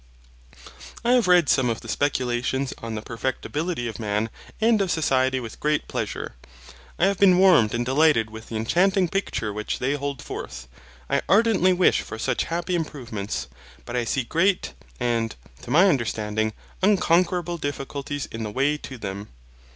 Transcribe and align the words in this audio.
I 1.05 1.11
have 1.11 1.27
read 1.27 1.47
some 1.47 1.69
of 1.69 1.81
the 1.81 1.87
speculations 1.87 2.73
on 2.81 2.95
the 2.95 3.03
perfectibility 3.03 3.87
of 3.87 3.99
man 3.99 4.31
and 4.59 4.81
of 4.81 4.89
society 4.89 5.39
with 5.39 5.59
great 5.59 5.87
pleasure. 5.87 6.33
I 6.97 7.05
have 7.05 7.19
been 7.19 7.37
warmed 7.37 7.75
and 7.75 7.85
delighted 7.85 8.31
with 8.31 8.47
the 8.49 8.55
enchanting 8.55 9.09
picture 9.09 9.53
which 9.53 9.77
they 9.77 9.93
hold 9.93 10.19
forth. 10.23 10.67
I 11.07 11.21
ardently 11.29 11.71
wish 11.71 12.01
for 12.01 12.17
such 12.17 12.45
happy 12.45 12.73
improvements. 12.73 13.47
But 13.85 13.95
I 13.95 14.05
see 14.05 14.23
great, 14.23 14.73
and, 14.99 15.35
to 15.61 15.69
my 15.69 15.85
understanding, 15.87 16.53
unconquerable 16.81 17.59
difficulties 17.59 18.25
in 18.31 18.41
the 18.41 18.49
way 18.49 18.77
to 18.77 18.97
them. 18.97 19.27